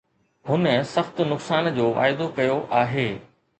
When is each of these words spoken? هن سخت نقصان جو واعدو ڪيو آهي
هن 0.49 0.83
سخت 0.95 1.17
نقصان 1.33 1.65
جو 1.77 1.87
واعدو 1.95 2.25
ڪيو 2.41 2.59
آهي 2.83 3.09